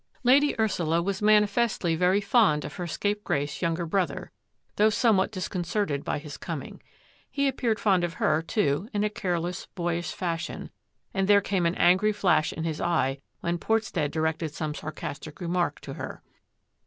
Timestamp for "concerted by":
5.47-6.17